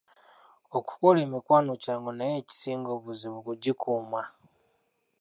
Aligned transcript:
Okukola 0.77 1.19
emikwano 1.25 1.71
kyangu 1.83 2.09
naye 2.17 2.33
ekisinga 2.41 2.89
obuzibu 2.97 3.37
kugikuuma. 3.47 4.21